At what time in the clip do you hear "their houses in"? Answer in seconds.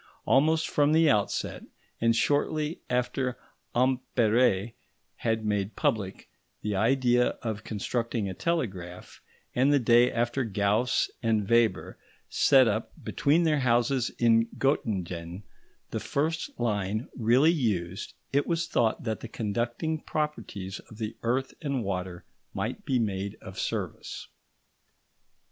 13.43-14.47